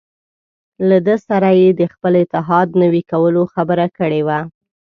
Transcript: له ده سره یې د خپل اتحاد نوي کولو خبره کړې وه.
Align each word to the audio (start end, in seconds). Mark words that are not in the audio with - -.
له 0.89 0.97
ده 1.07 1.15
سره 1.27 1.49
یې 1.61 1.69
د 1.79 1.81
خپل 1.93 2.13
اتحاد 2.23 2.67
نوي 2.83 3.03
کولو 3.11 3.41
خبره 3.53 3.87
کړې 3.97 4.21
وه. 4.27 4.39